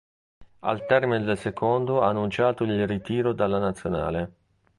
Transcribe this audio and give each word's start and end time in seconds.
Al 0.61 0.87
termine 0.87 1.23
del 1.23 1.37
secondo 1.37 2.01
ha 2.01 2.07
annunciato 2.07 2.63
il 2.63 2.87
ritiro 2.87 3.33
dalla 3.33 3.59
nazionale. 3.59 4.33